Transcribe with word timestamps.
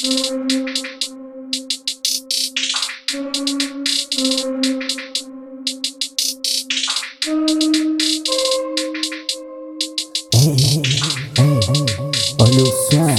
Ei, 0.00 0.10
ei, 11.36 11.52
olha 12.38 12.62
o 12.62 12.66
som. 12.66 13.10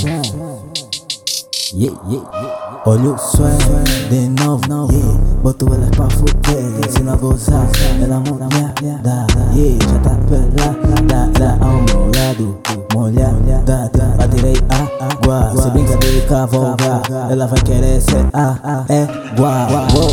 Yeah, 1.74 2.00
yeah. 2.08 2.82
Olha 2.86 3.10
o 3.10 3.18
som 3.18 3.58
de 4.10 4.30
novo, 4.42 4.64
yeah. 4.94 5.20
Boto 5.44 5.66
ela 5.74 5.92
pra 5.92 6.10
fuder, 6.10 6.88
ensina 6.88 7.12
a 7.12 7.16
gozar. 7.18 7.68
Ela 8.02 8.22
molhada, 8.22 8.74
yeah. 9.54 9.78
Já 9.84 10.00
tá 10.00 10.16
pelada 10.16 11.58
ao 11.60 11.82
meu 11.82 12.10
lado, 12.16 12.58
cavalgar. 16.30 17.02
Ela 17.30 17.48
vai 17.48 17.60
querer 17.62 18.00
ser 18.00 18.26
a 18.34 18.86
égua. 18.88 19.68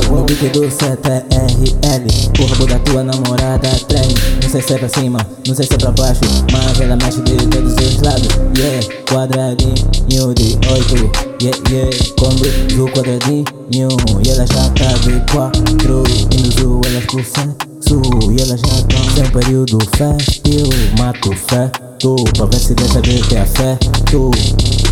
No 0.08 0.24
beat 0.24 0.52
do 0.52 0.70
CTRL, 0.70 2.06
porra, 2.36 2.66
da 2.66 2.78
tua 2.80 3.04
namorada 3.04 3.68
trem. 3.86 4.08
Não 4.42 4.50
sei 4.50 4.62
se 4.62 4.74
é 4.74 4.78
pra 4.78 4.88
cima, 4.88 5.18
não 5.46 5.54
sei 5.54 5.66
se 5.66 5.74
é 5.74 5.76
pra 5.76 5.90
baixo, 5.92 6.20
mas 6.50 6.80
ela 6.80 6.96
mexe 6.96 7.20
de 7.20 7.36
todos 7.48 7.74
os 7.74 8.02
lados. 8.02 8.28
Yeah, 8.56 8.86
quadradinho 9.10 10.34
de 10.34 10.58
oito. 10.72 11.26
Yeah, 11.42 11.60
yeah, 11.70 11.90
quando 12.18 12.48
do 12.74 12.88
quadradinho 12.92 13.44
E 13.70 14.30
ela 14.30 14.46
já 14.46 14.70
tá 14.70 14.92
de 15.02 15.20
quatro 15.30 16.02
Indo 16.32 16.80
elas 16.86 17.04
pro 17.04 17.22
sexo 17.22 18.00
E 18.32 18.40
elas 18.40 18.60
já 18.60 18.82
tão 18.88 19.14
sem 19.14 19.30
período 19.30 19.78
fértil 19.98 20.66
Mato 20.98 21.32
feto 21.36 22.16
Pra 22.36 22.46
ver 22.46 22.58
se 22.58 22.74
deixa 22.74 23.02
de 23.02 23.20
ter 23.28 23.36
afeto 23.36 24.30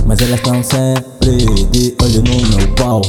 Mas 0.06 0.20
elas 0.20 0.40
tão 0.40 0.62
sempre 0.62 1.46
de 1.70 1.94
olho 2.02 2.22
no 2.22 2.56
meu 2.56 2.74
pau. 2.74 3.00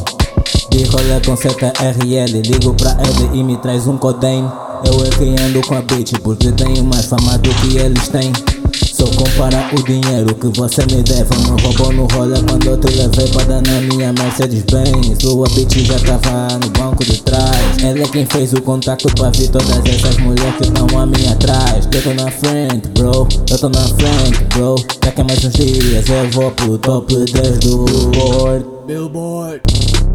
De 0.72 0.84
rolê 0.85 1.20
com 1.26 1.35
CTRL 1.35 2.41
Ligo 2.41 2.74
pra 2.74 2.98
ele 3.04 3.40
e 3.40 3.43
me 3.43 3.57
traz 3.57 3.87
um 3.87 3.98
codem. 3.98 4.49
Eu 4.85 5.05
é 5.05 5.10
que 5.10 5.41
ando 5.41 5.65
com 5.65 5.76
a 5.76 5.82
bitch 5.82 6.13
Porque 6.21 6.52
tenho 6.52 6.84
mais 6.84 7.05
fama 7.05 7.37
do 7.37 7.49
que 7.49 7.77
eles 7.77 8.07
têm 8.10 8.32
o 9.74 9.84
dinheiro 9.84 10.34
que 10.35 10.48
você 10.60 10.82
me 10.85 11.02
deve 11.04 11.30
Não 11.48 11.55
roubou 11.58 11.94
no 11.94 12.08
rolê 12.13 12.40
quando 12.48 12.68
eu 12.68 12.77
te 12.77 12.96
levei 12.96 13.27
para 13.30 13.46
dar 13.46 13.62
na 13.62 13.82
minha 13.82 14.13
Mercedes 14.13 14.63
Benz 14.63 15.21
Sua 15.21 15.48
bitch 15.49 15.85
já 15.85 15.99
tava 15.99 16.58
no 16.60 16.70
banco 16.70 17.04
de 17.04 17.21
trás. 17.21 17.84
Ela 17.84 17.99
é 17.99 18.08
quem 18.08 18.26
fez 18.26 18.54
o 18.54 18.62
contato 18.62 19.08
pra 19.16 19.30
ver 19.30 19.48
todas 19.49 19.86
essas 19.86 20.18
mulheres 20.18 20.55
que 20.58 20.63
estão 20.63 20.99
a 20.99 21.05
mim 21.05 21.27
atrás. 21.32 21.88
Eu 21.91 22.04
tô 22.04 22.13
na 22.13 22.32
frente, 22.32 22.88
bro, 22.90 23.27
eu 23.49 23.58
tô 23.58 23.70
na 23.70 23.82
frente, 23.82 24.43
bro. 24.54 24.76
Daqui 25.02 25.21
a 25.21 25.24
mais 25.24 25.43
uns 25.43 25.54
dias 25.54 26.05
eu 26.10 26.32
vou 26.32 26.52
pro 26.52 26.77
top 26.77 27.16
10 27.16 27.60
do 27.60 27.86
board 28.12 28.66
Billboard. 28.86 29.62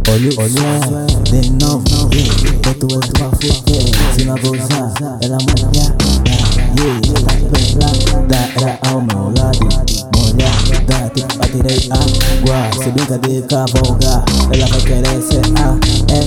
Olha 0.08 0.30
o 0.30 0.40
olha, 0.40 1.06
de 1.24 1.50
novo, 1.50 1.84
boto 2.62 2.88
ela 2.90 3.00
pra 3.12 3.30
fuder. 3.30 3.82
Se 4.14 4.24
não 4.24 4.36
vou 4.36 4.54
usar, 4.54 4.92
ela 5.22 5.38
molha 5.38 5.70
Yeah, 6.80 7.00
pelada, 7.50 8.50
era 8.56 8.78
ao 8.82 8.89
meu 8.89 8.89
lado 8.89 8.89
água 12.48 12.84
Se 12.84 12.90
brinca 12.90 13.18
de 13.18 13.42
cavalgar, 13.42 14.24
ela 14.52 14.66
vai 14.66 14.80
querer 14.80 15.22
ser 15.22 15.42
a 15.56 15.76
égua 16.08 16.10
Wow 16.10 16.19